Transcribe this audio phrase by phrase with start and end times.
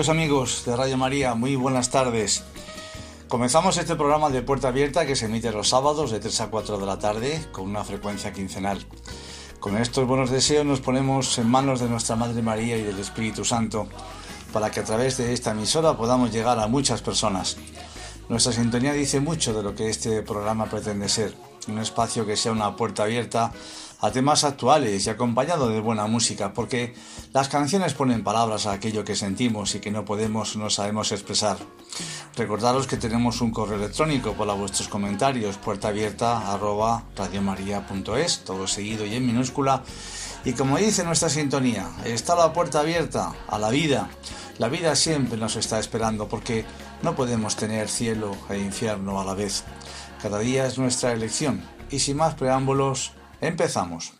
[0.00, 2.42] Queridos amigos de Radio María, muy buenas tardes.
[3.28, 6.78] Comenzamos este programa de Puerta Abierta que se emite los sábados de 3 a 4
[6.78, 8.86] de la tarde con una frecuencia quincenal.
[9.58, 13.44] Con estos buenos deseos nos ponemos en manos de nuestra Madre María y del Espíritu
[13.44, 13.88] Santo
[14.54, 17.58] para que a través de esta emisora podamos llegar a muchas personas.
[18.30, 21.34] Nuestra sintonía dice mucho de lo que este programa pretende ser,
[21.68, 23.52] un espacio que sea una puerta abierta
[24.00, 26.94] a temas actuales y acompañado de buena música, porque
[27.32, 31.58] las canciones ponen palabras a aquello que sentimos y que no podemos, no sabemos expresar.
[32.36, 37.04] Recordaros que tenemos un correo electrónico para vuestros comentarios, puerta abierta arroba
[38.44, 39.82] todo seguido y en minúscula.
[40.44, 44.08] Y como dice nuestra sintonía, está la puerta abierta a la vida.
[44.58, 46.64] La vida siempre nos está esperando porque
[47.02, 49.64] no podemos tener cielo e infierno a la vez.
[50.22, 51.62] Cada día es nuestra elección.
[51.90, 54.19] Y sin más preámbulos, empezamos.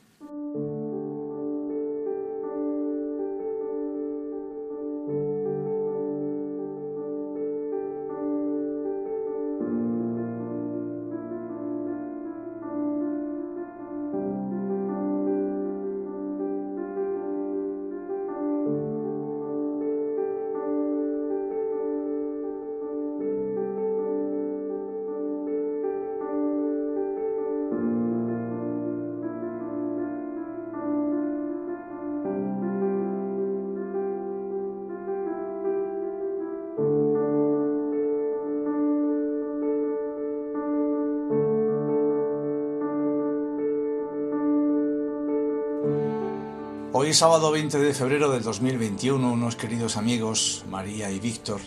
[47.11, 51.61] Hoy sábado 20 de febrero del 2021 unos queridos amigos, María y Víctor,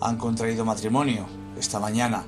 [0.00, 1.26] han contraído matrimonio
[1.58, 2.24] esta mañana,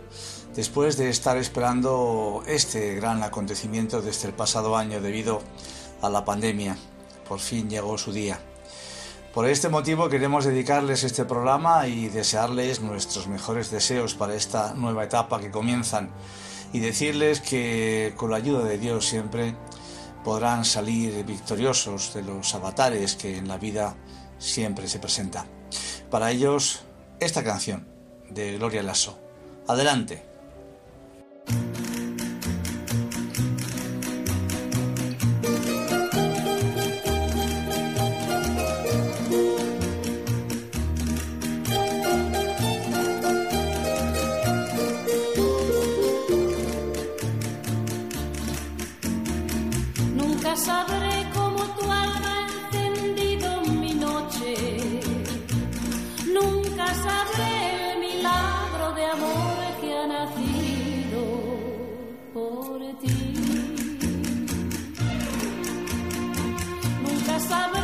[0.57, 5.41] después de estar esperando este gran acontecimiento desde el pasado año debido
[6.03, 6.77] a la pandemia.
[7.29, 8.41] Por fin llegó su día.
[9.33, 15.05] Por este motivo queremos dedicarles este programa y desearles nuestros mejores deseos para esta nueva
[15.05, 16.11] etapa que comienzan
[16.73, 19.55] y decirles que con la ayuda de Dios siempre
[20.25, 23.97] podrán salir victoriosos de los avatares que en la vida
[24.39, 25.47] siempre se presentan.
[26.11, 26.85] Para ellos,
[27.21, 27.87] esta canción
[28.31, 29.19] de Gloria Lasso.
[29.67, 30.28] Adelante.
[67.39, 67.78] Nunca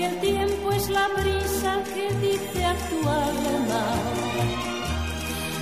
[0.00, 3.84] que el tiempo es la brisa que dice a tu alma.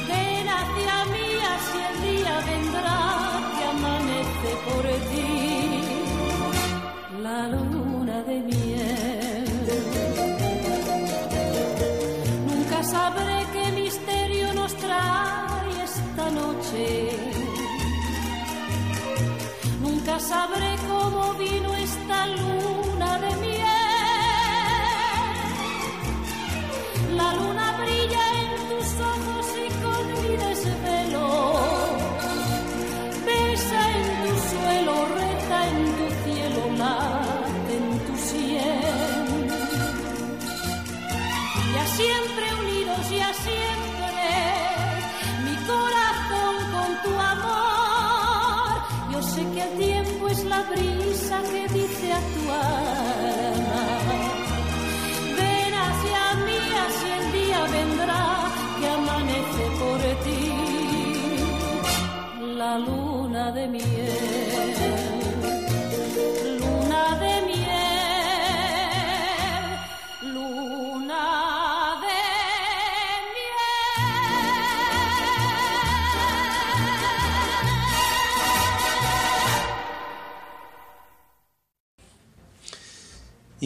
[0.09, 3.01] Ven hacia mí, así el día vendrá
[3.55, 5.31] que amanece por ti.
[7.27, 9.45] La luna de miel.
[12.49, 16.87] Nunca sabré qué misterio nos trae esta noche.
[19.81, 20.78] Nunca sabré
[51.51, 53.85] que dice a tu alma.
[55.39, 58.25] Ven hacia mí, así el día vendrá
[58.79, 60.43] que amanece por ti.
[62.57, 63.98] La luna de miel.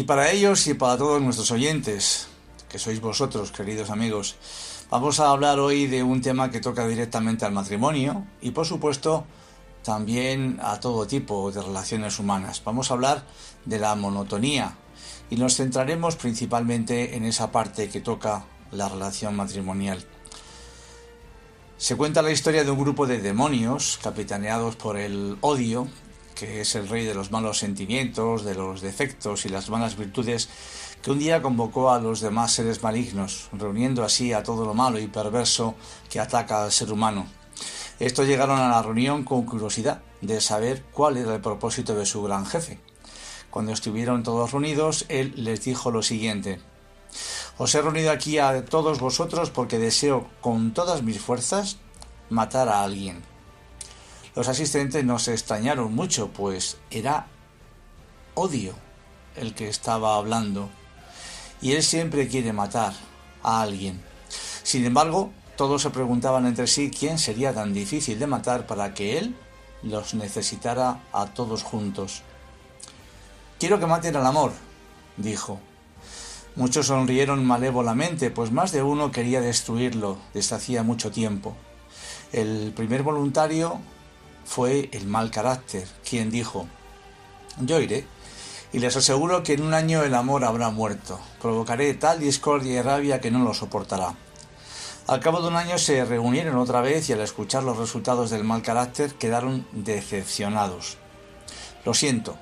[0.02, 2.26] Y para ellos y para todos nuestros oyentes,
[2.68, 4.34] que sois vosotros, queridos amigos,
[4.90, 9.24] vamos a hablar hoy de un tema que toca directamente al matrimonio y por supuesto
[9.84, 12.64] también a todo tipo de relaciones humanas.
[12.64, 13.22] Vamos a hablar
[13.64, 14.74] de la monotonía
[15.30, 20.04] y nos centraremos principalmente en esa parte que toca la relación matrimonial.
[21.76, 25.86] Se cuenta la historia de un grupo de demonios capitaneados por el odio,
[26.34, 30.48] que es el rey de los malos sentimientos, de los defectos y las malas virtudes,
[31.02, 34.98] que un día convocó a los demás seres malignos, reuniendo así a todo lo malo
[34.98, 35.74] y perverso
[36.08, 37.26] que ataca al ser humano.
[37.98, 42.22] Estos llegaron a la reunión con curiosidad de saber cuál era el propósito de su
[42.22, 42.80] gran jefe.
[43.50, 46.60] Cuando estuvieron todos reunidos, él les dijo lo siguiente.
[47.58, 51.76] Os he reunido aquí a todos vosotros porque deseo con todas mis fuerzas
[52.30, 53.31] matar a alguien.
[54.34, 57.26] Los asistentes no se extrañaron mucho, pues era
[58.34, 58.74] odio
[59.36, 60.70] el que estaba hablando.
[61.60, 62.94] Y él siempre quiere matar
[63.42, 64.02] a alguien.
[64.62, 69.18] Sin embargo, todos se preguntaban entre sí quién sería tan difícil de matar para que
[69.18, 69.36] él
[69.82, 72.22] los necesitara a todos juntos.
[73.58, 74.52] Quiero que maten al amor,
[75.16, 75.60] dijo.
[76.56, 81.54] Muchos sonrieron malévolamente, pues más de uno quería destruirlo desde hacía mucho tiempo.
[82.32, 83.78] El primer voluntario
[84.44, 86.66] fue el mal carácter, quien dijo,
[87.60, 88.06] yo iré,
[88.72, 91.20] y les aseguro que en un año el amor habrá muerto.
[91.40, 94.14] Provocaré tal discordia y rabia que no lo soportará.
[95.06, 98.44] Al cabo de un año se reunieron otra vez y al escuchar los resultados del
[98.44, 100.96] mal carácter quedaron decepcionados.
[101.84, 102.36] Lo siento,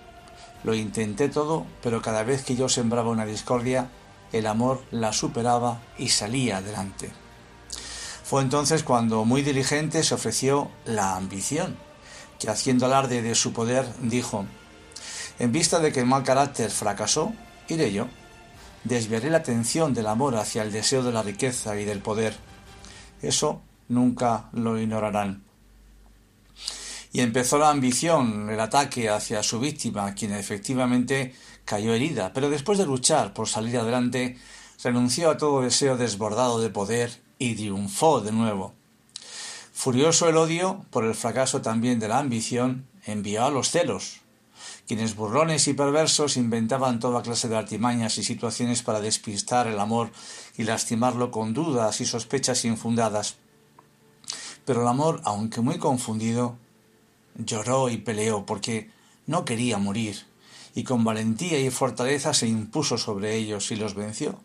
[0.62, 3.90] lo intenté todo, pero cada vez que yo sembraba una discordia,
[4.33, 7.11] el amor la superaba y salía adelante.
[8.23, 11.76] Fue entonces cuando, muy diligente, se ofreció la ambición,
[12.40, 14.47] que haciendo alarde de su poder, dijo,
[15.38, 17.32] en vista de que el mal carácter fracasó,
[17.68, 18.09] iré yo.
[18.85, 22.37] Desviaré la atención del amor hacia el deseo de la riqueza y del poder.
[23.23, 25.44] Eso nunca lo ignorarán.
[27.12, 32.78] Y empezó la ambición, el ataque hacia su víctima, quien efectivamente cayó herida, pero después
[32.78, 34.38] de luchar por salir adelante,
[34.82, 38.79] renunció a todo deseo desbordado de poder y triunfó de nuevo.
[39.82, 44.20] Furioso el odio por el fracaso también de la ambición, envió a los celos,
[44.87, 50.10] quienes burlones y perversos inventaban toda clase de artimañas y situaciones para despistar el amor
[50.58, 53.38] y lastimarlo con dudas y sospechas infundadas.
[54.66, 56.58] Pero el amor, aunque muy confundido,
[57.38, 58.90] lloró y peleó porque
[59.26, 60.26] no quería morir,
[60.75, 64.40] y con valentía y fortaleza se impuso sobre ellos y los venció.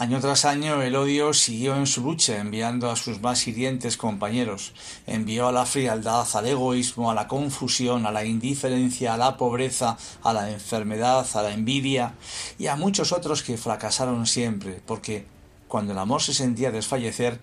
[0.00, 4.72] Año tras año el odio siguió en su lucha, enviando a sus más hirientes compañeros.
[5.08, 9.98] Envió a la frialdad, al egoísmo, a la confusión, a la indiferencia, a la pobreza,
[10.22, 12.14] a la enfermedad, a la envidia
[12.60, 15.26] y a muchos otros que fracasaron siempre, porque
[15.66, 17.40] cuando el amor se sentía desfallecer,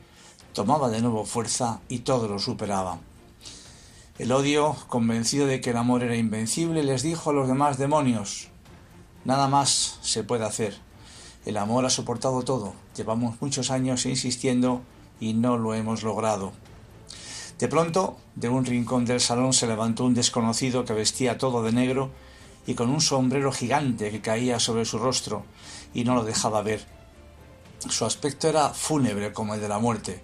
[0.54, 3.00] tomaba de nuevo fuerza y todo lo superaba.
[4.18, 8.48] El odio, convencido de que el amor era invencible, les dijo a los demás demonios,
[9.26, 10.85] nada más se puede hacer.
[11.46, 12.74] El amor ha soportado todo.
[12.98, 14.82] Llevamos muchos años insistiendo
[15.20, 16.54] y no lo hemos logrado.
[17.60, 21.72] De pronto, de un rincón del salón se levantó un desconocido que vestía todo de
[21.72, 22.10] negro
[22.66, 25.46] y con un sombrero gigante que caía sobre su rostro
[25.94, 26.86] y no lo dejaba ver.
[27.90, 30.24] Su aspecto era fúnebre como el de la muerte.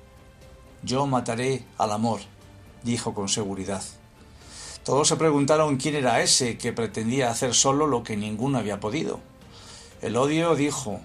[0.81, 2.21] Yo mataré al amor,
[2.83, 3.83] dijo con seguridad.
[4.83, 9.19] Todos se preguntaron quién era ese que pretendía hacer solo lo que ninguno había podido.
[10.01, 10.99] El odio dijo,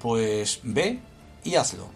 [0.00, 1.00] pues ve
[1.44, 1.86] y hazlo.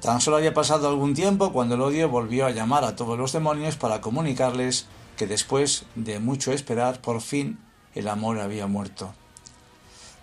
[0.00, 3.32] Tan solo había pasado algún tiempo cuando el odio volvió a llamar a todos los
[3.32, 4.86] demonios para comunicarles
[5.16, 7.58] que después de mucho esperar, por fin
[7.94, 9.12] el amor había muerto.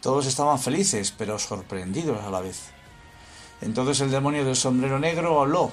[0.01, 2.71] Todos estaban felices, pero sorprendidos a la vez.
[3.61, 5.71] Entonces el demonio del sombrero negro habló.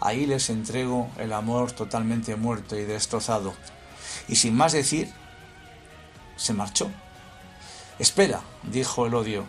[0.00, 3.54] Ahí les entrego el amor totalmente muerto y destrozado.
[4.28, 5.12] Y sin más decir,
[6.36, 6.90] se marchó.
[7.98, 9.46] Espera, dijo el odio,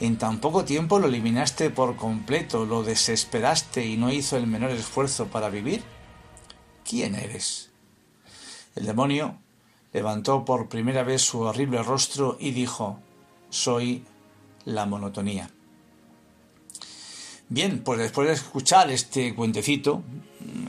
[0.00, 4.70] en tan poco tiempo lo eliminaste por completo, lo desesperaste y no hizo el menor
[4.70, 5.82] esfuerzo para vivir.
[6.88, 7.70] ¿Quién eres?
[8.74, 9.38] El demonio
[9.92, 12.98] levantó por primera vez su horrible rostro y dijo
[13.50, 14.04] Soy
[14.64, 15.50] la monotonía.
[17.50, 20.02] Bien, pues después de escuchar este cuentecito,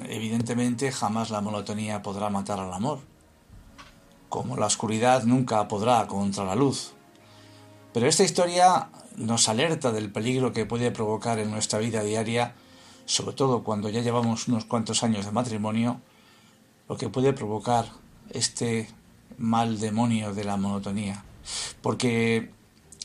[0.09, 2.99] evidentemente jamás la monotonía podrá matar al amor,
[4.27, 6.93] como la oscuridad nunca podrá contra la luz.
[7.93, 12.55] Pero esta historia nos alerta del peligro que puede provocar en nuestra vida diaria,
[13.05, 16.01] sobre todo cuando ya llevamos unos cuantos años de matrimonio,
[16.87, 17.85] lo que puede provocar
[18.31, 18.89] este
[19.37, 21.23] mal demonio de la monotonía.
[21.81, 22.51] Porque,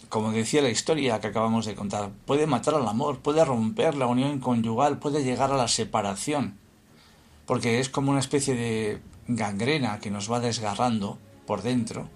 [0.09, 4.07] como decía la historia que acabamos de contar, puede matar al amor, puede romper la
[4.07, 6.59] unión conyugal, puede llegar a la separación,
[7.47, 12.09] porque es como una especie de gangrena que nos va desgarrando por dentro,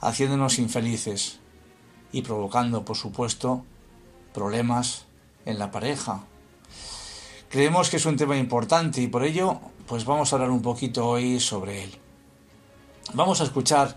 [0.00, 1.40] haciéndonos infelices,
[2.12, 3.64] y provocando, por supuesto,
[4.32, 5.06] problemas
[5.44, 6.24] en la pareja.
[7.48, 11.08] Creemos que es un tema importante y por ello, pues vamos a hablar un poquito
[11.08, 11.94] hoy sobre él.
[13.14, 13.96] Vamos a escuchar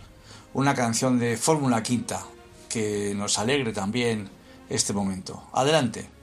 [0.54, 2.24] una canción de Fórmula Quinta
[2.70, 4.30] que nos alegre también
[4.70, 5.44] este momento.
[5.54, 6.15] Adelante.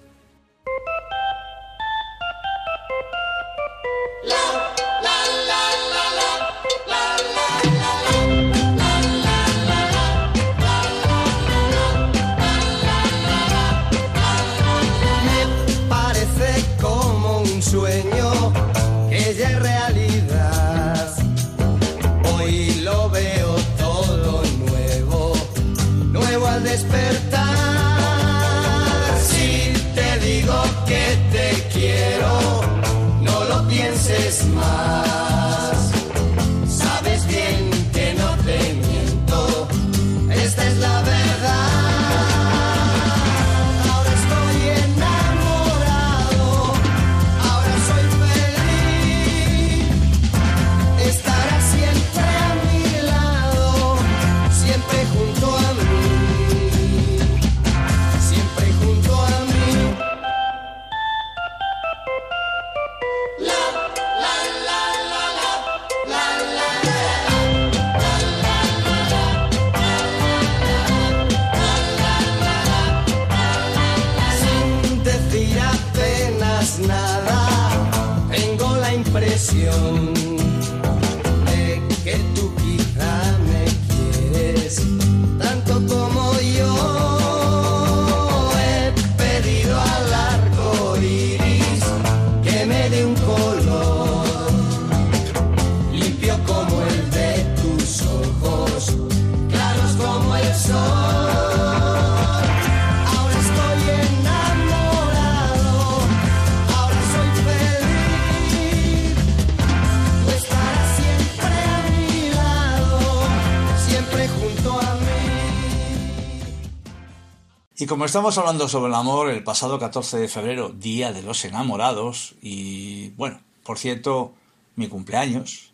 [118.02, 122.34] Como estamos hablando sobre el amor, el pasado 14 de febrero, Día de los Enamorados,
[122.42, 124.34] y bueno, por cierto,
[124.74, 125.72] mi cumpleaños,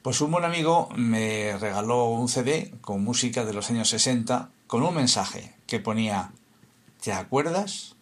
[0.00, 4.82] pues un buen amigo me regaló un CD con música de los años 60 con
[4.82, 6.32] un mensaje que ponía
[7.02, 7.96] ¿Te acuerdas?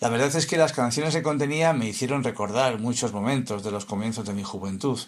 [0.00, 3.86] La verdad es que las canciones que contenía me hicieron recordar muchos momentos de los
[3.86, 5.00] comienzos de mi juventud,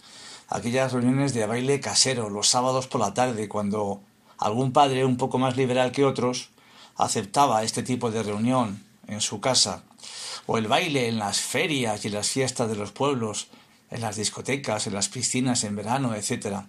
[0.49, 4.00] aquellas reuniones de baile casero los sábados por la tarde cuando
[4.39, 6.49] algún padre un poco más liberal que otros
[6.97, 9.83] aceptaba este tipo de reunión en su casa,
[10.47, 13.49] o el baile en las ferias y las fiestas de los pueblos,
[13.91, 16.65] en las discotecas, en las piscinas en verano, etc.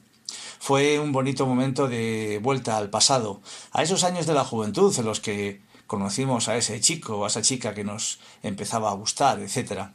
[0.60, 5.06] Fue un bonito momento de vuelta al pasado, a esos años de la juventud en
[5.06, 9.90] los que conocimos a ese chico a esa chica que nos empezaba a gustar, etc.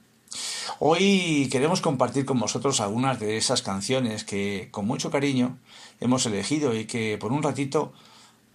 [0.78, 5.58] Hoy queremos compartir con vosotros algunas de esas canciones que con mucho cariño
[6.00, 7.94] hemos elegido y que por un ratito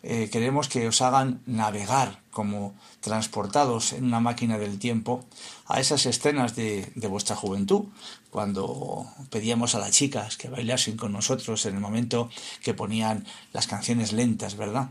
[0.04, 5.26] eh, queremos que os hagan navegar como transportados en una máquina del tiempo
[5.68, 7.86] a esas escenas de, de, vuestra juventud,
[8.30, 12.30] cuando pedíamos a las chicas que bailasen con nosotros en el momento
[12.64, 14.90] que ponían las canciones lentas, ¿verdad?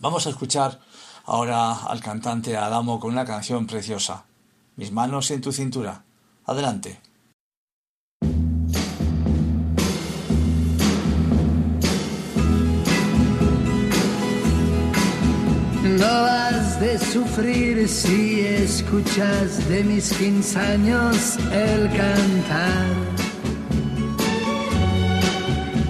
[0.00, 0.80] Vamos a escuchar
[1.24, 4.24] ahora al cantante Adamo con una canción preciosa,
[4.76, 6.02] Mis manos en tu cintura.
[6.46, 7.00] Adelante.
[15.84, 22.86] No has de sufrir si escuchas de mis quince años el cantar.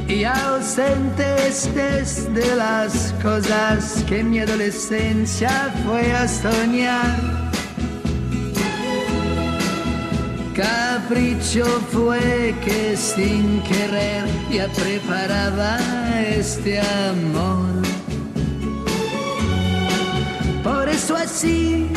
[0.08, 7.44] Y ausente estés de las cosas que mi adolescencia fue a soñar.
[10.56, 15.78] Capricho fue que sin querer ya preparaba
[16.20, 17.63] este amor.
[20.64, 21.90] Por eso así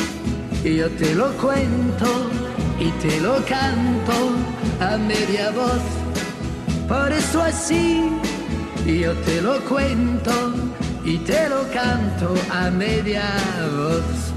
[0.62, 2.30] yo te lo cuento
[2.78, 4.18] y te lo canto
[4.82, 5.86] a media voz.
[6.86, 8.12] Por eso así
[8.86, 10.54] yo te lo cuento
[11.06, 13.24] y te lo canto a media
[13.78, 14.34] voz.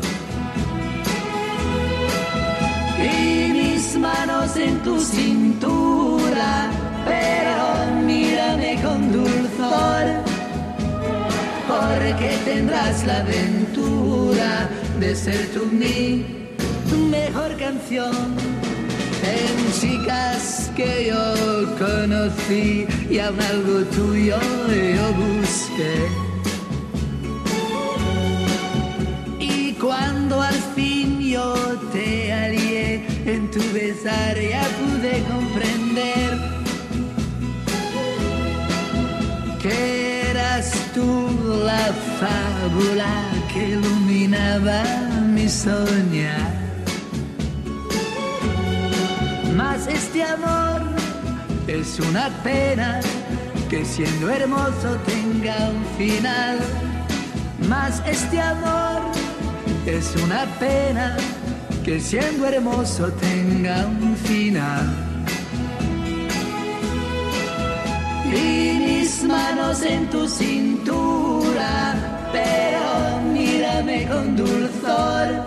[3.03, 6.71] Y mis manos en tu cintura,
[7.05, 10.30] pero mírame con dulzor
[11.71, 16.25] porque tendrás la aventura de ser tú mi
[17.11, 18.15] mejor canción.
[19.37, 21.25] En chicas que yo
[21.79, 24.39] conocí y aún algo tuyo
[24.97, 25.97] yo busqué.
[29.39, 31.55] Y cuando al fin yo
[31.93, 36.31] te hallé en tu besar ya pude comprender
[39.63, 41.30] que eras tú
[41.71, 43.13] la fábula
[43.53, 44.83] que iluminaba
[45.35, 46.53] mi soñar.
[49.59, 50.81] Mas este amor
[51.67, 53.01] es una pena
[53.71, 56.57] que siendo hermoso tenga un final.
[57.69, 59.01] Mas este amor
[59.87, 61.17] es una pena
[61.85, 65.10] que siendo hermoso tenga un final.
[68.35, 75.45] Y mis manos en tu cintura, pero mírame con dulzor,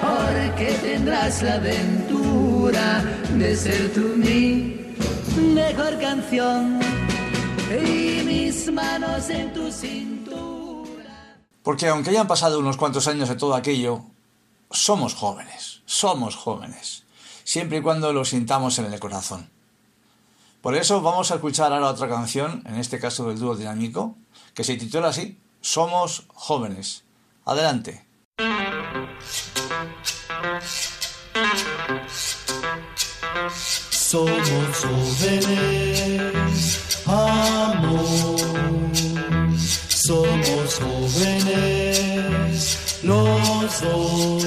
[0.00, 3.02] porque tendrás la aventura
[3.36, 4.94] de ser tú mi
[5.54, 6.80] mejor canción
[7.70, 11.36] y mis manos en tu cintura.
[11.62, 14.02] Porque aunque hayan pasado unos cuantos años de todo aquello,
[14.70, 17.04] somos jóvenes, somos jóvenes,
[17.44, 19.48] siempre y cuando lo sintamos en el corazón.
[20.68, 24.18] Por eso vamos a escuchar ahora otra canción, en este caso del dúo dinámico,
[24.52, 27.04] que se titula así, Somos jóvenes.
[27.46, 28.06] Adelante.
[33.90, 36.20] Somos jóvenes,
[37.06, 38.38] amor.
[39.88, 42.60] Somos jóvenes,
[43.04, 44.44] los dos.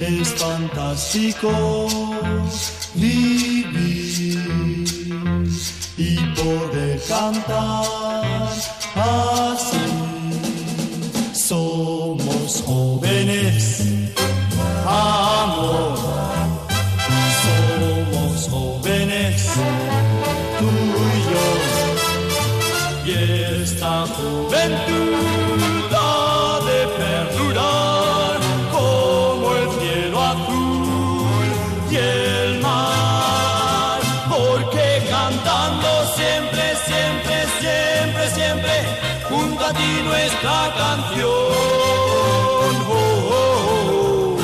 [0.00, 1.50] Es fantástico
[2.94, 3.93] vivir
[6.44, 7.84] poder cantar
[8.94, 9.86] así.
[11.32, 12.93] Somos jóvenes,
[40.44, 41.30] nuestra canción.
[42.86, 44.38] Oh, oh, oh.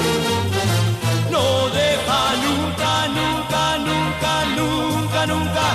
[1.30, 5.66] No deja nunca, nunca, nunca, nunca, nunca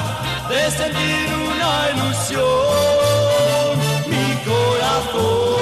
[0.50, 3.72] de sentir una ilusión.
[4.12, 5.60] Mi corazón.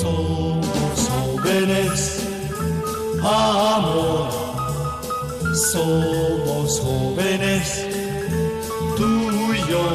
[0.00, 1.98] Somos jóvenes,
[3.22, 4.26] amor.
[5.72, 7.66] Somos jóvenes,
[8.96, 9.10] tú
[9.54, 9.86] y yo.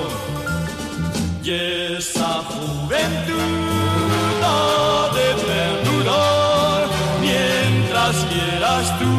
[1.43, 1.86] Y
[4.43, 6.87] ha de perdurar
[7.21, 9.16] mientras quieras tú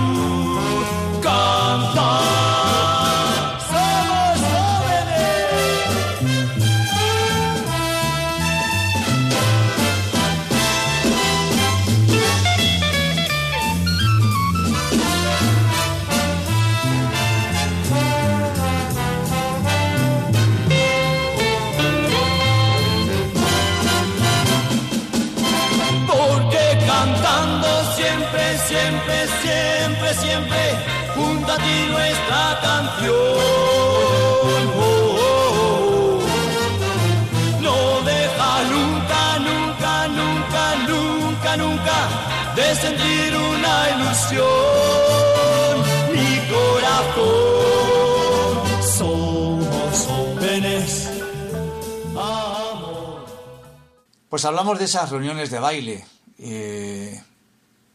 [54.38, 56.06] Pues hablamos de esas reuniones de baile.
[56.38, 57.20] Eh,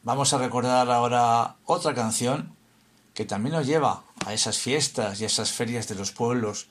[0.03, 2.53] vamos a recordar ahora otra canción
[3.13, 6.67] que también nos lleva a esas fiestas y a esas ferias de los pueblos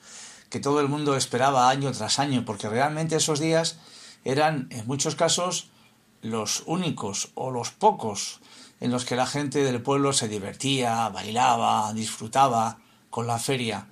[0.50, 3.78] que todo el mundo esperaba año tras año, porque realmente esos días
[4.26, 5.70] eran en muchos casos
[6.20, 8.40] los únicos o los pocos
[8.78, 12.76] en los que la gente del pueblo se divertía, bailaba, disfrutaba
[13.08, 13.86] con la feria,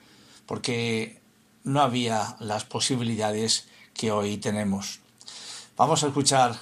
[0.44, 1.22] porque
[1.64, 5.00] no había las posibilidades que hoy tenemos.
[5.80, 6.56] Vamos a escuchar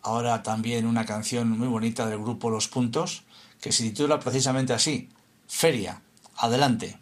[0.00, 3.24] ahora también una canción muy bonita del grupo Los Puntos,
[3.60, 5.08] que se titula precisamente así,
[5.48, 6.02] Feria.
[6.36, 6.99] Adelante.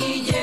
[0.00, 0.39] Aquí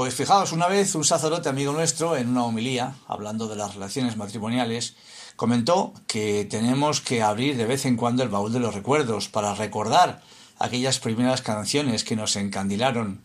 [0.00, 4.16] Pues fijaos, una vez un sacerdote amigo nuestro, en una homilía, hablando de las relaciones
[4.16, 4.96] matrimoniales,
[5.36, 9.54] comentó que tenemos que abrir de vez en cuando el baúl de los recuerdos para
[9.54, 10.22] recordar
[10.58, 13.20] aquellas primeras canciones que nos encandilaron,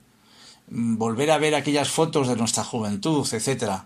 [0.67, 3.83] volver a ver aquellas fotos de nuestra juventud, etc.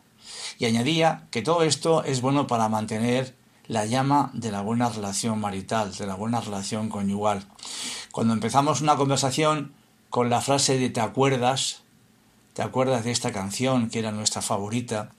[0.58, 3.36] Y añadía que todo esto es bueno para mantener
[3.68, 7.46] la llama de la buena relación marital, de la buena relación conyugal.
[8.12, 9.76] Cuando empezamos una conversación
[10.10, 11.84] con la frase de ¿te acuerdas?
[12.60, 15.14] ¿Te acuerdas de esta canción que era nuestra favorita?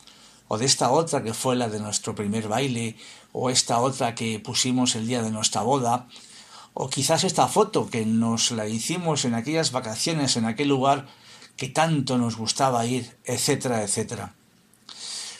[0.48, 2.96] ¿O de esta otra que fue la de nuestro primer baile?
[3.32, 6.06] ¿O esta otra que pusimos el día de nuestra boda?
[6.74, 11.06] ¿O quizás esta foto que nos la hicimos en aquellas vacaciones en aquel lugar
[11.56, 14.34] que tanto nos gustaba ir, etcétera, etcétera?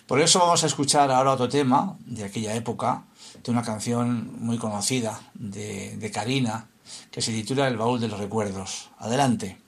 [0.07, 3.05] Por eso vamos a escuchar ahora otro tema de aquella época,
[3.45, 6.67] de una canción muy conocida de, de Karina,
[7.11, 8.89] que se titula El baúl de los recuerdos.
[8.97, 9.59] Adelante.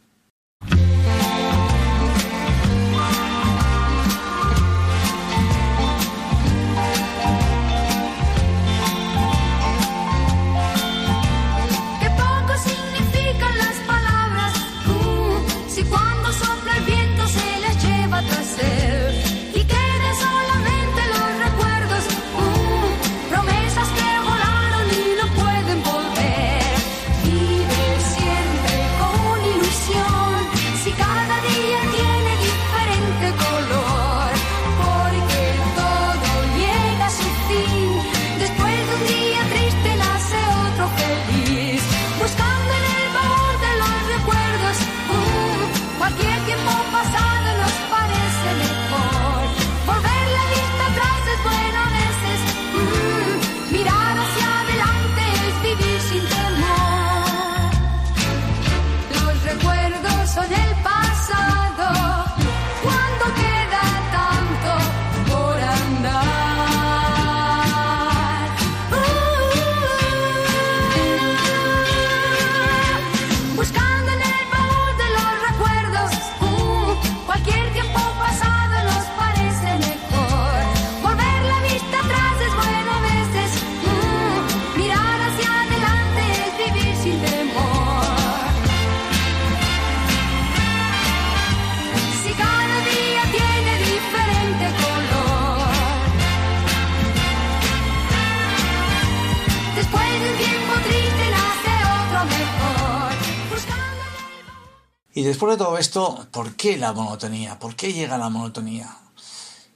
[105.15, 107.59] Y después de todo esto, ¿por qué la monotonía?
[107.59, 108.97] ¿Por qué llega la monotonía?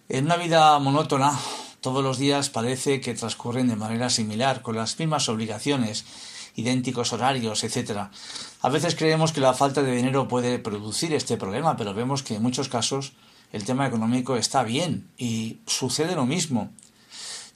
[0.09, 1.39] En una vida monótona,
[1.83, 6.07] todos los días parece que transcurren de manera similar, con las mismas obligaciones,
[6.55, 8.09] idénticos horarios, etc.
[8.63, 12.37] A veces creemos que la falta de dinero puede producir este problema, pero vemos que
[12.37, 13.13] en muchos casos
[13.53, 16.71] el tema económico está bien y sucede lo mismo.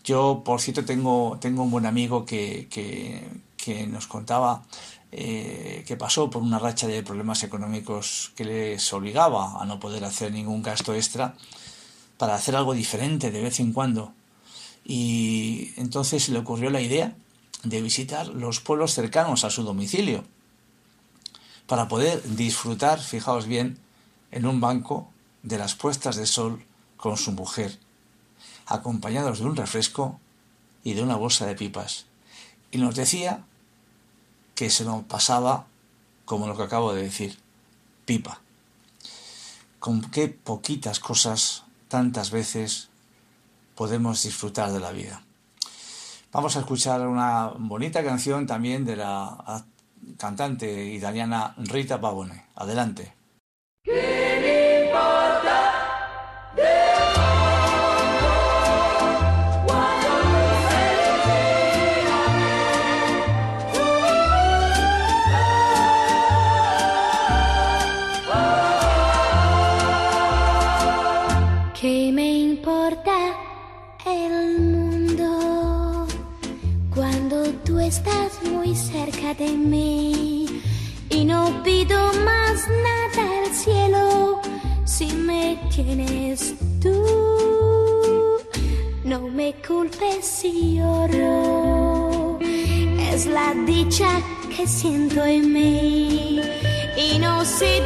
[0.05, 4.65] Yo, por cierto, tengo, tengo un buen amigo que, que, que nos contaba
[5.13, 10.05] eh, que pasó por una racha de problemas económicos que les obligaba a no poder
[10.05, 11.35] hacer ningún gasto extra
[12.17, 14.13] para hacer algo diferente de vez en cuando.
[14.85, 17.17] Y entonces le ocurrió la idea
[17.65, 20.25] de visitar los pueblos cercanos a su domicilio
[21.67, 23.79] para poder disfrutar, fijaos bien,
[24.31, 25.09] en un banco
[25.43, 26.65] de las puestas de sol
[26.97, 27.79] con su mujer,
[28.67, 30.21] acompañados de un refresco
[30.85, 32.07] y de una bolsa de pipas.
[32.71, 33.45] Y nos decía
[34.61, 35.65] que se nos pasaba
[36.27, 37.39] como lo que acabo de decir,
[38.05, 38.43] pipa.
[39.79, 42.91] Con qué poquitas cosas, tantas veces,
[43.75, 45.23] podemos disfrutar de la vida.
[46.31, 49.65] Vamos a escuchar una bonita canción también de la
[50.19, 52.45] cantante italiana Rita Pavone.
[52.55, 53.15] Adelante.
[53.83, 54.30] ¿Qué
[93.13, 94.09] es la dicha
[94.55, 96.41] que siento en mí.
[96.97, 97.83] Y no sé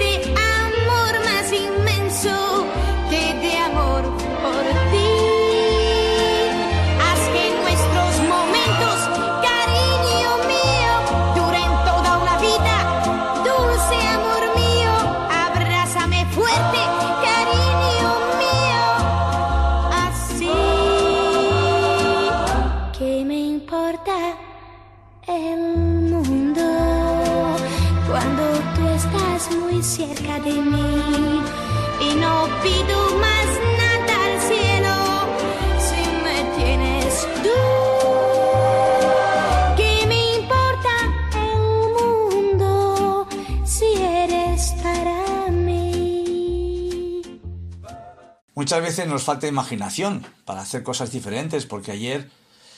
[48.64, 52.30] Muchas veces nos falta imaginación para hacer cosas diferentes, porque ayer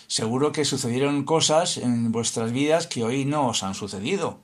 [0.09, 4.41] seguro que sucedieron cosas en vuestras vidas que hoy no os han sucedido.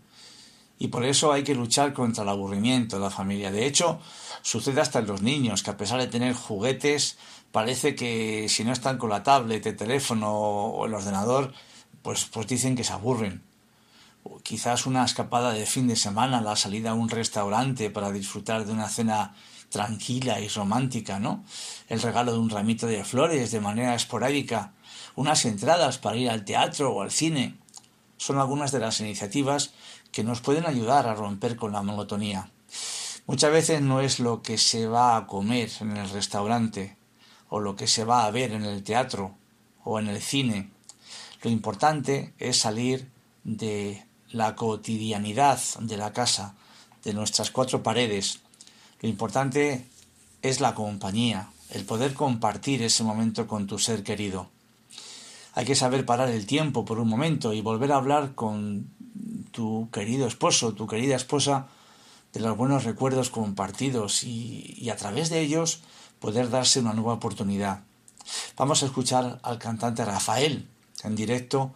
[0.78, 3.50] Y por eso hay que luchar contra el aburrimiento de la familia.
[3.50, 3.98] De hecho,
[4.42, 7.18] sucede hasta en los niños, que a pesar de tener juguetes,
[7.50, 11.52] parece que si no están con la tablet, el teléfono o el ordenador,
[12.02, 13.42] pues, pues dicen que se aburren.
[14.44, 18.72] Quizás una escapada de fin de semana, la salida a un restaurante para disfrutar de
[18.72, 19.34] una cena
[19.72, 21.42] tranquila y romántica, ¿no?
[21.88, 24.72] El regalo de un ramito de flores de manera esporádica,
[25.16, 27.56] unas entradas para ir al teatro o al cine.
[28.18, 29.72] Son algunas de las iniciativas
[30.12, 32.50] que nos pueden ayudar a romper con la monotonía.
[33.26, 36.96] Muchas veces no es lo que se va a comer en el restaurante
[37.48, 39.34] o lo que se va a ver en el teatro
[39.84, 40.70] o en el cine.
[41.42, 43.10] Lo importante es salir
[43.42, 46.56] de la cotidianidad de la casa,
[47.04, 48.41] de nuestras cuatro paredes.
[49.02, 49.84] Lo importante
[50.42, 54.48] es la compañía, el poder compartir ese momento con tu ser querido.
[55.54, 58.86] Hay que saber parar el tiempo por un momento y volver a hablar con
[59.50, 61.66] tu querido esposo, tu querida esposa,
[62.32, 65.80] de los buenos recuerdos compartidos y, y, a través de ellos
[66.18, 67.82] poder darse una nueva oportunidad.
[68.56, 70.66] Vamos a escuchar al cantante Rafael
[71.02, 71.74] en directo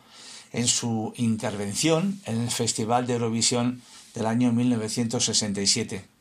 [0.53, 3.83] en su intervención en el Festival de Eurovisión
[4.15, 6.16] del año 1967.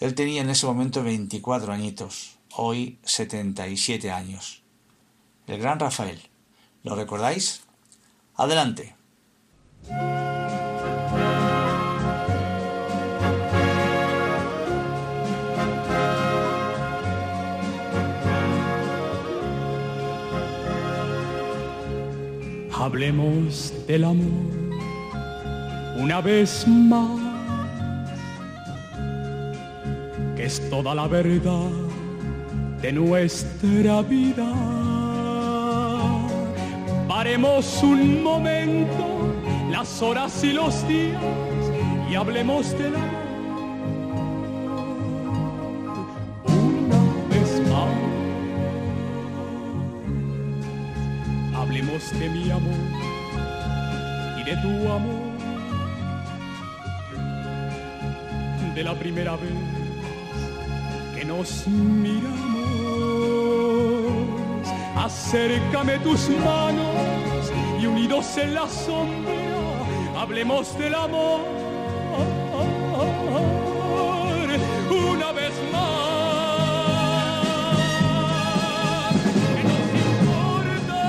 [0.00, 4.62] Él tenía en ese momento 24 añitos, hoy 77 años.
[5.46, 6.20] El gran Rafael.
[6.82, 7.62] ¿Lo recordáis?
[8.36, 8.94] Adelante.
[22.72, 24.58] Hablemos del amor
[25.98, 27.27] una vez más,
[30.48, 31.68] es toda la verdad
[32.80, 34.50] de nuestra vida.
[37.06, 39.04] Paremos un momento
[39.70, 41.22] las horas y los días
[42.10, 43.04] y hablemos de la
[46.46, 47.94] una vez más.
[51.60, 52.84] Hablemos de mi amor
[54.38, 55.28] y de tu amor
[58.74, 59.77] de la primera vez
[61.28, 62.38] nos miramos.
[64.96, 69.34] Acércame tus manos y unidos en la sombra,
[70.18, 71.40] hablemos del amor.
[74.90, 76.72] Una vez más,
[79.54, 79.86] que nos
[80.16, 81.02] importa,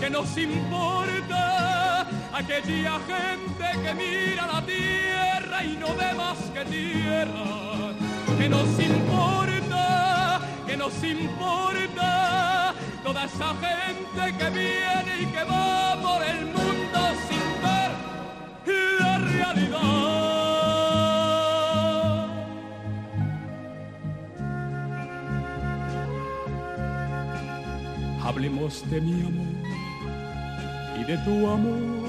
[0.00, 7.59] que nos importa aquella gente que mira la tierra y no ve más que tierra.
[8.40, 12.74] Que nos importa, que nos importa
[13.04, 17.90] toda esa gente que viene y que va por el mundo sin ver
[18.98, 19.78] la realidad.
[28.24, 29.54] Hablemos de mi amor
[30.98, 32.08] y de tu amor.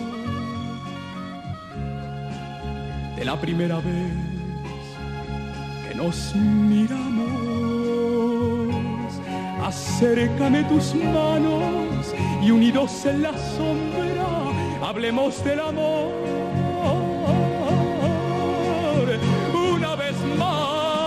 [3.17, 4.30] De la primera vez
[6.01, 7.21] nos miramos.
[9.63, 14.27] Acércame tus manos y unidos en la sombra,
[14.81, 16.11] hablemos del amor.
[19.75, 21.01] Una vez más,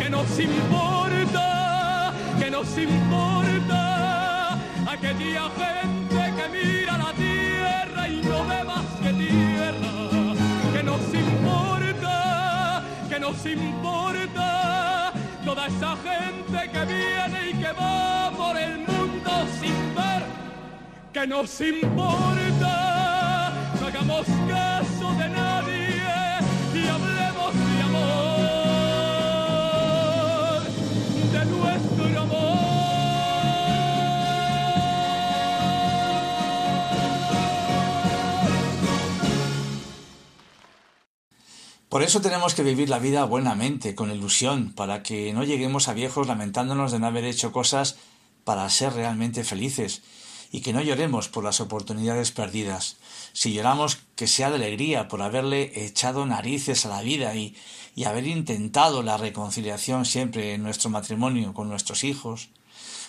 [0.00, 5.73] que nos importa, que nos importa aquella gente
[13.46, 15.12] importa
[15.44, 19.30] toda esa gente que viene y que va por el mundo
[19.60, 20.22] sin ver,
[21.12, 25.53] que nos importa, no hagamos caso de nadie
[41.94, 45.94] Por eso tenemos que vivir la vida buenamente, con ilusión, para que no lleguemos a
[45.94, 47.94] viejos lamentándonos de no haber hecho cosas
[48.42, 50.02] para ser realmente felices
[50.50, 52.96] y que no lloremos por las oportunidades perdidas.
[53.32, 57.54] Si lloramos, que sea de alegría por haberle echado narices a la vida y,
[57.94, 62.48] y haber intentado la reconciliación siempre en nuestro matrimonio con nuestros hijos.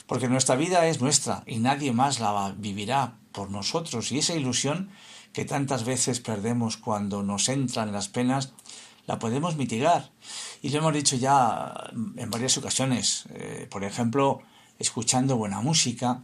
[0.05, 4.91] Porque nuestra vida es nuestra y nadie más la vivirá por nosotros y esa ilusión
[5.36, 8.53] que tantas veces perdemos cuando nos entran las penas,
[9.08, 10.12] la podemos mitigar.
[10.62, 11.74] Y lo hemos dicho ya
[12.16, 14.41] en varias ocasiones, eh, por ejemplo,
[14.80, 16.24] escuchando buena música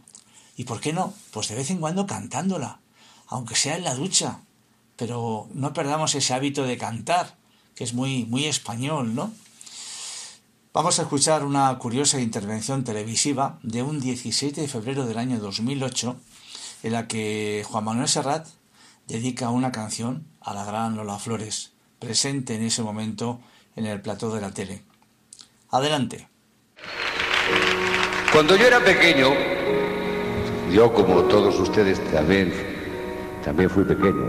[0.56, 1.14] y, ¿por qué no?
[1.30, 2.80] Pues de vez en cuando cantándola,
[3.28, 4.40] aunque sea en la ducha,
[4.96, 7.36] pero no perdamos ese hábito de cantar,
[7.74, 9.32] que es muy, muy español, ¿no?
[10.74, 16.16] Vamos a escuchar una curiosa intervención televisiva de un 17 de febrero del año 2008
[16.82, 18.48] en la que Juan Manuel Serrat
[19.06, 21.72] dedica una canción a la gran Lola Flores,
[22.02, 23.40] presente en ese momento
[23.76, 24.82] en el plató de la tele.
[25.70, 26.28] Adelante.
[28.32, 29.28] Cuando yo era pequeño,
[30.72, 32.52] yo como todos ustedes también,
[33.44, 34.24] también fui pequeño.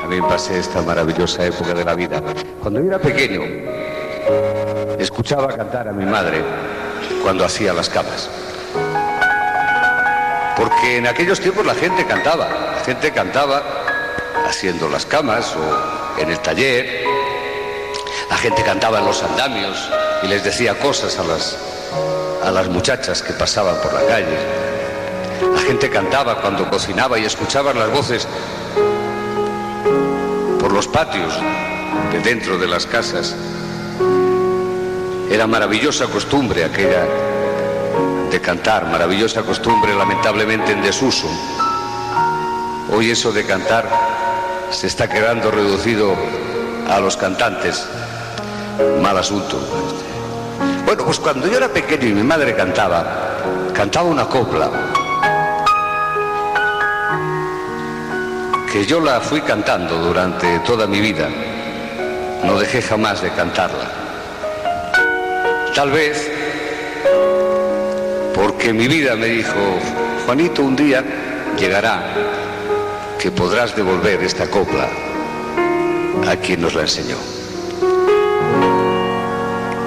[0.00, 2.22] También pasé esta maravillosa época de la vida.
[2.62, 3.42] Cuando yo era pequeño,
[4.98, 6.42] escuchaba cantar a mi madre
[7.22, 8.30] cuando hacía las camas.
[10.56, 13.62] Porque en aquellos tiempos la gente cantaba, la gente cantaba
[14.46, 17.04] haciendo las camas o en el taller,
[18.30, 19.76] la gente cantaba en los andamios
[20.22, 21.56] y les decía cosas a las,
[22.42, 24.38] a las muchachas que pasaban por la calle.
[25.54, 28.26] La gente cantaba cuando cocinaba y escuchaban las voces
[30.60, 31.34] por los patios
[32.12, 33.34] de dentro de las casas.
[35.30, 37.06] Era maravillosa costumbre aquella
[38.30, 41.28] de cantar, maravillosa costumbre lamentablemente en desuso.
[42.90, 44.11] Hoy eso de cantar
[44.72, 46.14] se está quedando reducido
[46.88, 47.86] a los cantantes.
[49.00, 49.58] Mal asunto.
[50.86, 53.38] Bueno, pues cuando yo era pequeño y mi madre cantaba,
[53.74, 54.70] cantaba una copla.
[58.72, 61.28] Que yo la fui cantando durante toda mi vida.
[62.42, 63.90] No dejé jamás de cantarla.
[65.74, 66.30] Tal vez
[68.34, 69.78] porque mi vida me dijo,
[70.24, 71.04] Juanito, un día
[71.58, 72.02] llegará
[73.22, 74.88] que podrás devolver esta copla
[76.26, 77.14] a quien nos la enseñó.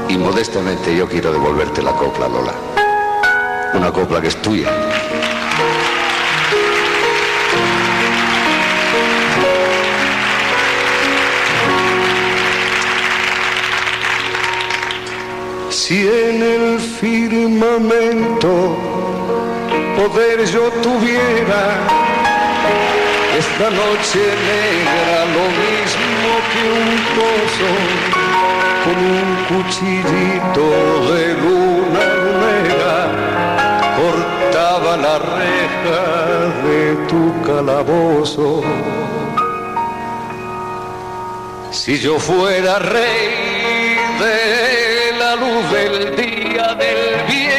[0.07, 2.53] Y modestamente yo quiero devolverte la copla, Lola.
[3.73, 4.69] Una copla que es tuya.
[15.69, 18.77] Si en el firmamento
[19.97, 22.04] poder yo tuviera
[23.55, 27.69] esta noche negra lo mismo que un pozo
[28.83, 30.65] con un cuchillito
[31.13, 32.07] de luna
[32.43, 32.95] negra
[33.95, 36.03] cortaba la reja
[36.67, 38.61] de tu calabozo.
[41.71, 47.54] Si yo fuera rey de la luz del día, del viento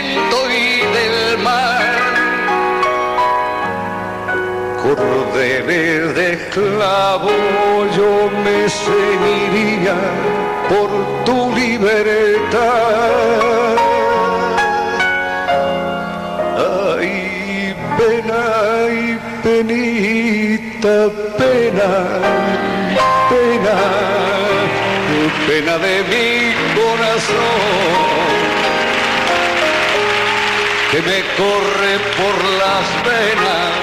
[4.97, 7.30] cordeles de clavo
[7.97, 9.97] yo me ceñiría
[10.68, 10.88] por
[11.24, 12.97] tu libertad.
[16.99, 18.38] Ay, pena,
[18.82, 20.97] ay, penita,
[21.38, 21.90] pena,
[23.30, 23.78] pena,
[25.47, 26.30] pena de mi
[26.78, 28.07] corazón
[30.90, 33.76] que me corre por las venas,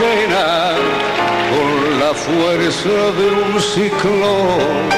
[0.00, 0.74] pena,
[1.52, 4.88] con la fuerza de un ciclón.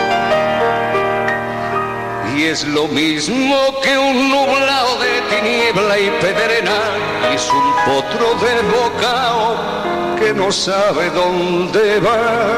[2.36, 6.78] Y es lo mismo que un nublado de tiniebla y pedrena,
[7.34, 9.56] es un potro de bocao
[10.18, 12.56] que no sabe dónde va.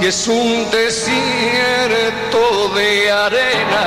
[0.00, 2.40] Y es un desierto
[2.74, 3.84] de arena,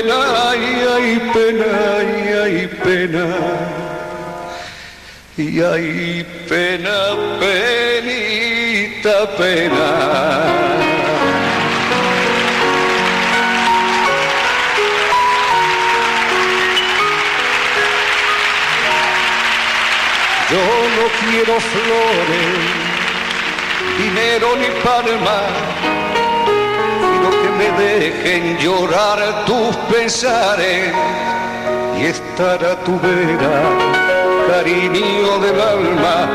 [0.00, 1.66] pena, ay, ay, pena,
[1.98, 3.26] ay, ay, pena.
[5.36, 6.96] Y ay, pena,
[7.38, 9.88] penita, pena.
[20.50, 20.62] Yo
[20.96, 22.58] no quiero flores,
[23.98, 25.40] dinero ni palma,
[25.78, 25.99] sino que
[27.68, 30.92] dejen llorar tus pesares
[31.98, 33.62] y estar a tu vera,
[34.48, 36.28] cariño del alma,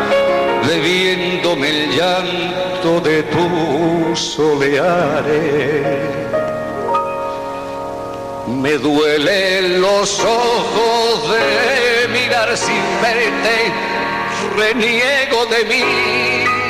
[0.67, 5.86] bebiéndome el llanto de tus soleares.
[8.47, 13.73] Me duelen los ojos de mirar sin verte,
[14.55, 16.64] reniego de mí.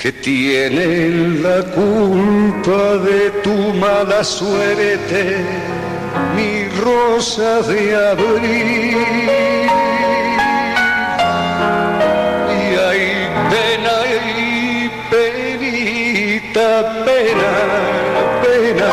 [0.00, 1.08] Que tiene
[1.42, 5.44] la culpa de tu mala suerte,
[6.36, 8.96] mi rosa de abril.
[12.48, 13.96] Y hay pena
[14.36, 16.68] y penita,
[17.04, 17.52] pena,
[18.44, 18.90] pena,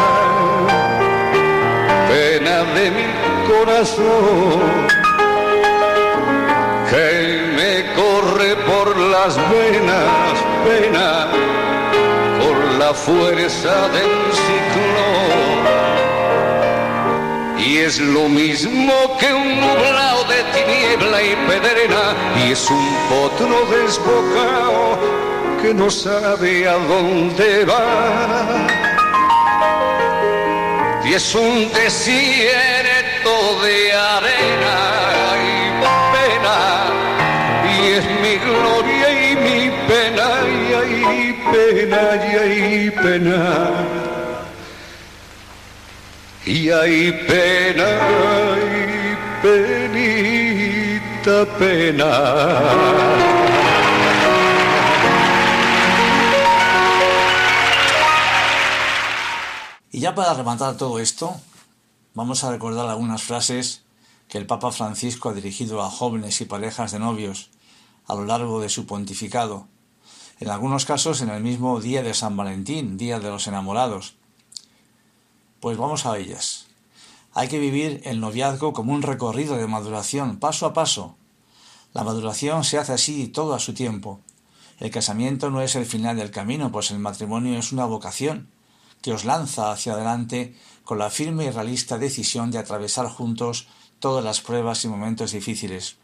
[2.10, 3.08] pena de mi
[3.47, 4.95] corazón
[6.89, 7.08] que
[7.58, 11.28] me corre por las venas, pena,
[12.41, 14.13] por la fuerza del
[14.43, 15.66] ciclón.
[17.57, 22.03] Y es lo mismo que un nublado de tiniebla y pedrena,
[22.41, 24.99] y es un potro desbocado
[25.61, 28.68] que no sabe a dónde va.
[31.05, 34.24] Y es un desierto de arena
[42.66, 43.74] hay pena.
[46.45, 47.89] Y hay pena
[48.57, 50.78] y penita
[51.57, 52.11] pena.
[59.91, 61.39] Y ya para rematar todo esto,
[62.13, 63.84] vamos a recordar algunas frases
[64.28, 67.49] que el Papa Francisco ha dirigido a jóvenes y parejas de novios
[68.07, 69.68] a lo largo de su pontificado,
[70.39, 74.15] en algunos casos en el mismo día de San Valentín, Día de los Enamorados.
[75.61, 76.67] Pues vamos a ellas.
[77.33, 81.15] Hay que vivir el noviazgo como un recorrido de maduración, paso a paso.
[81.93, 84.19] La maduración se hace así todo a su tiempo.
[84.79, 88.49] El casamiento no es el final del camino, pues el matrimonio es una vocación
[89.01, 93.67] que os lanza hacia adelante con la firme y realista decisión de atravesar juntos
[93.99, 95.95] todas las pruebas y momentos difíciles.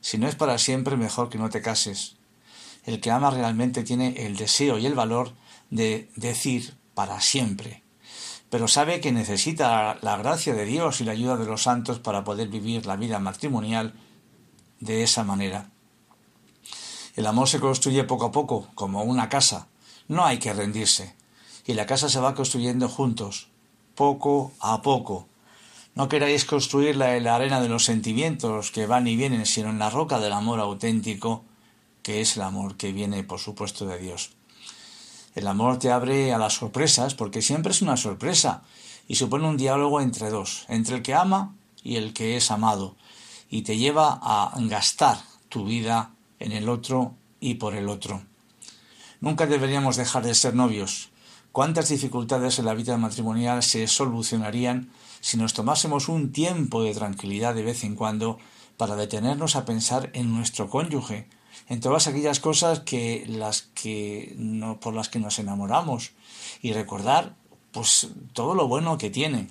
[0.00, 2.19] Si no es para siempre, mejor que no te cases.
[2.84, 5.32] El que ama realmente tiene el deseo y el valor
[5.70, 7.82] de decir para siempre,
[8.50, 12.24] pero sabe que necesita la gracia de Dios y la ayuda de los santos para
[12.24, 13.94] poder vivir la vida matrimonial
[14.80, 15.70] de esa manera.
[17.14, 19.68] El amor se construye poco a poco, como una casa.
[20.08, 21.14] No hay que rendirse.
[21.66, 23.48] Y la casa se va construyendo juntos,
[23.94, 25.28] poco a poco.
[25.94, 29.78] No queráis construirla en la arena de los sentimientos que van y vienen, sino en
[29.78, 31.44] la roca del amor auténtico
[32.02, 34.30] que es el amor que viene, por supuesto, de Dios.
[35.34, 38.62] El amor te abre a las sorpresas, porque siempre es una sorpresa,
[39.06, 42.96] y supone un diálogo entre dos, entre el que ama y el que es amado,
[43.48, 48.22] y te lleva a gastar tu vida en el otro y por el otro.
[49.20, 51.10] Nunca deberíamos dejar de ser novios.
[51.52, 54.90] ¿Cuántas dificultades en la vida matrimonial se solucionarían
[55.20, 58.38] si nos tomásemos un tiempo de tranquilidad de vez en cuando
[58.76, 61.28] para detenernos a pensar en nuestro cónyuge,
[61.70, 66.10] en todas aquellas cosas que las que no, por las que nos enamoramos
[66.62, 67.36] y recordar
[67.70, 69.46] pues todo lo bueno que tiene.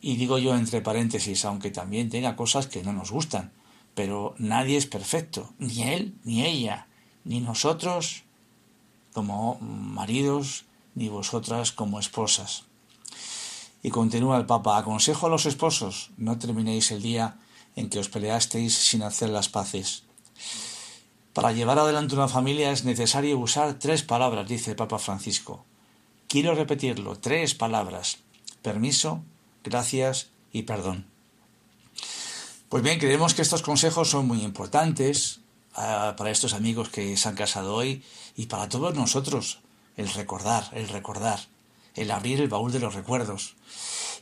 [0.00, 3.52] Y digo yo entre paréntesis, aunque también tenga cosas que no nos gustan,
[3.94, 6.88] pero nadie es perfecto, ni él ni ella,
[7.24, 8.24] ni nosotros
[9.12, 10.64] como maridos,
[10.96, 12.64] ni vosotras como esposas.
[13.84, 17.38] Y continúa el Papa, aconsejo a los esposos, no terminéis el día
[17.76, 20.07] en que os peleasteis sin hacer las paces.
[21.32, 25.64] Para llevar adelante una familia es necesario usar tres palabras, dice el Papa Francisco.
[26.26, 28.18] Quiero repetirlo, tres palabras.
[28.62, 29.22] Permiso,
[29.64, 31.06] gracias y perdón.
[32.68, 35.40] Pues bien, creemos que estos consejos son muy importantes
[35.76, 38.02] uh, para estos amigos que se han casado hoy
[38.36, 39.60] y para todos nosotros.
[39.96, 41.40] El recordar, el recordar,
[41.94, 43.54] el abrir el baúl de los recuerdos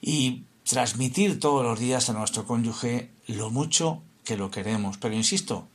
[0.01, 4.97] y transmitir todos los días a nuestro cónyuge lo mucho que lo queremos.
[4.99, 5.67] Pero insisto,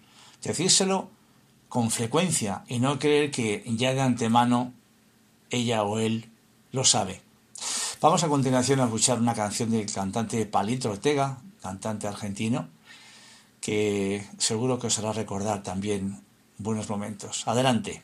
[0.41, 1.09] decírselo
[1.71, 4.73] con frecuencia y no creer que ya de antemano
[5.49, 6.29] ella o él
[6.73, 7.21] lo sabe.
[8.01, 12.67] Vamos a continuación a escuchar una canción del cantante Palito Ortega, cantante argentino,
[13.61, 16.19] que seguro que os hará recordar también
[16.57, 17.47] buenos momentos.
[17.47, 18.03] Adelante.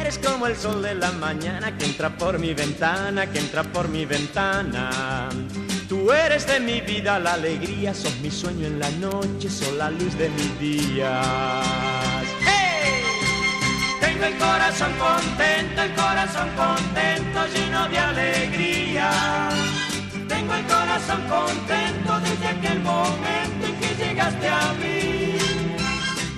[0.17, 4.05] como el sol de la mañana que entra por mi ventana, que entra por mi
[4.05, 5.29] ventana.
[5.87, 9.89] Tú eres de mi vida la alegría, sos mi sueño en la noche, sos la
[9.89, 11.65] luz de mis días.
[12.41, 13.03] ¡Hey!
[13.99, 19.49] Tengo el corazón contento, el corazón contento, lleno de alegría.
[20.27, 25.20] Tengo el corazón contento desde aquel momento en que llegaste a mí.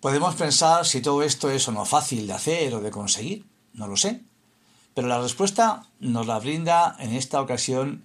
[0.00, 3.44] Podemos pensar si todo esto es o no fácil de hacer o de conseguir,
[3.74, 4.22] no lo sé.
[4.94, 8.04] Pero la respuesta nos la brinda en esta ocasión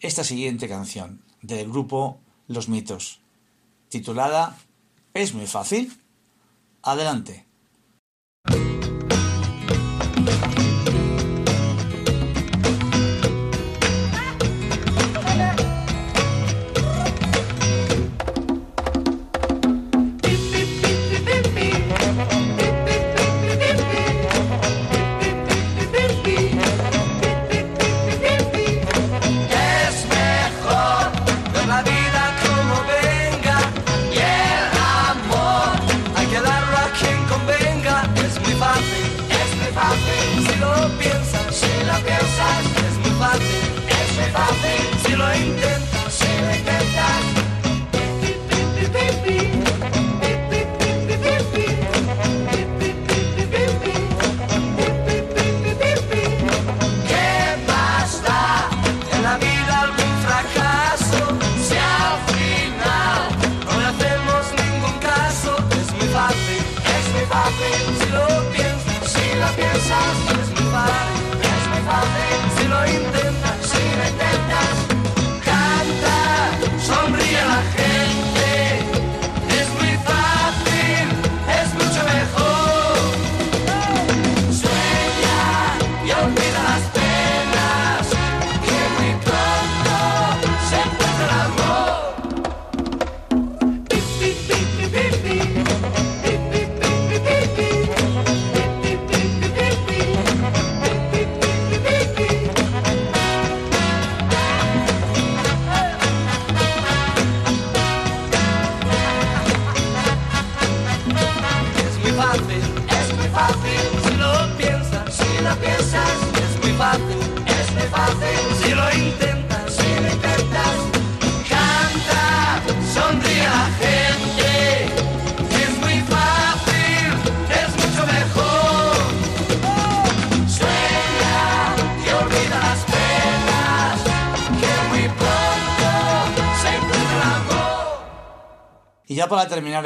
[0.00, 3.20] esta siguiente canción del grupo Los Mitos,
[3.88, 4.56] titulada
[5.12, 5.98] ¿Es muy fácil?
[6.82, 7.46] Adelante.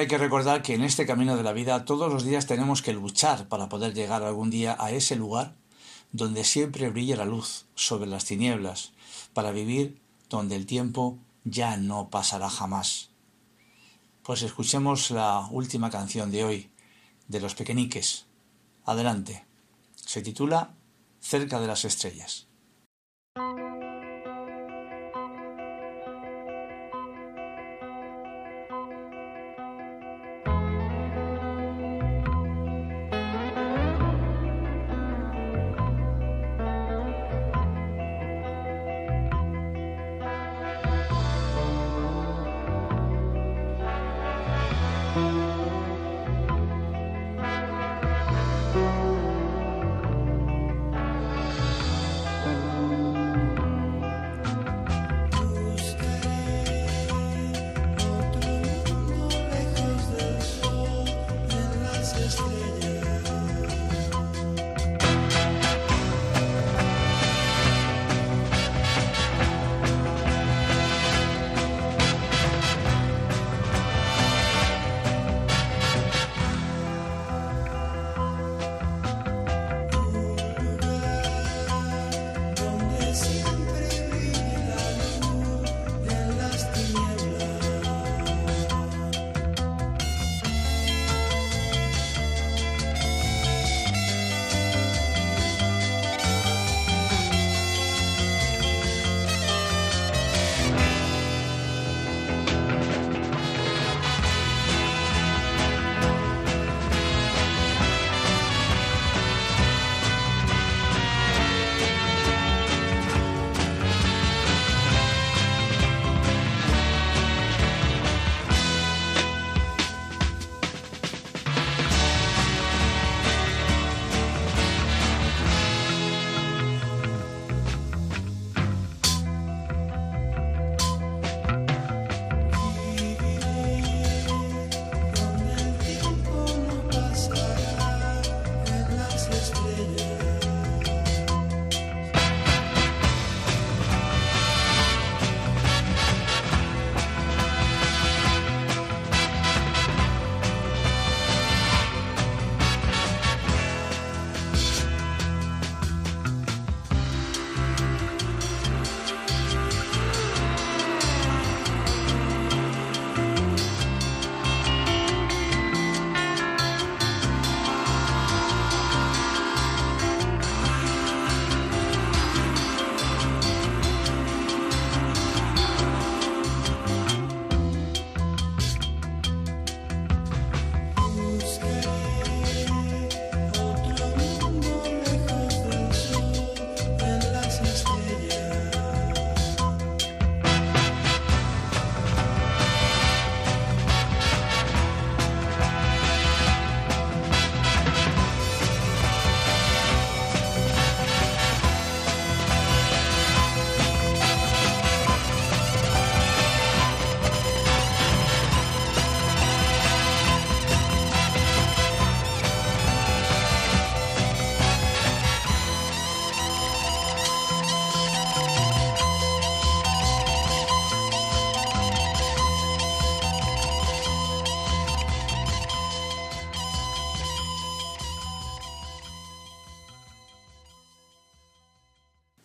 [0.00, 2.94] Hay que recordar que en este camino de la vida todos los días tenemos que
[2.94, 5.54] luchar para poder llegar algún día a ese lugar
[6.10, 8.92] donde siempre brilla la luz sobre las tinieblas,
[9.34, 13.10] para vivir donde el tiempo ya no pasará jamás.
[14.22, 16.70] Pues escuchemos la última canción de hoy,
[17.28, 18.26] de los pequeñiques.
[18.84, 19.44] Adelante.
[19.94, 20.74] Se titula
[21.20, 22.46] Cerca de las estrellas.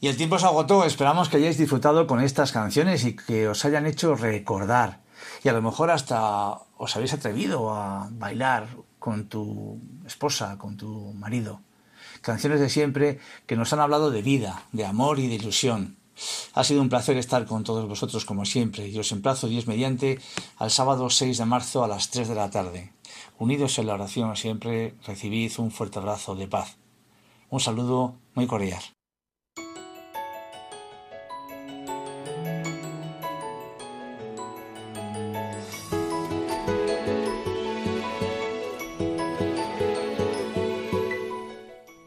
[0.06, 3.66] Y el tiempo se agotó, esperamos que hayáis disfrutado con estas canciones y que os
[3.66, 5.02] hayan hecho recordar.
[5.44, 8.68] Y a lo mejor hasta os habéis atrevido a bailar
[9.00, 11.62] con tu esposa, con tu marido.
[12.22, 15.98] Canciones de siempre que nos han hablado de vida, de amor y de ilusión.
[16.54, 20.20] Ha sido un placer estar con todos vosotros como siempre y os emplazo Dios mediante
[20.58, 22.94] al sábado 6 de marzo a las 3 de la tarde.
[23.40, 26.78] Unidos en la oración siempre, recibid un fuerte abrazo de paz.
[27.50, 28.95] Un saludo muy cordial.